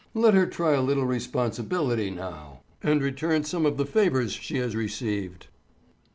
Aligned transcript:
Let 0.15 0.33
her 0.33 0.47
try 0.47 0.73
a 0.73 0.81
little 0.81 1.05
responsibility 1.05 2.09
now, 2.09 2.61
and 2.81 3.03
return 3.03 3.43
some 3.43 3.67
of 3.67 3.77
the 3.77 3.85
favors 3.85 4.31
she 4.33 4.57
has 4.57 4.75
received." 4.75 5.45